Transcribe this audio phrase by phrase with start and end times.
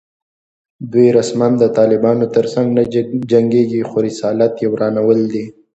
[0.91, 2.83] دوی رسماً د طالبانو تر څنګ نه
[3.31, 5.45] جنګېږي خو رسالت یې ورانول دي